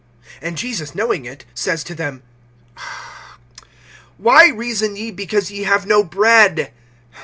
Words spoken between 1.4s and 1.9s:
says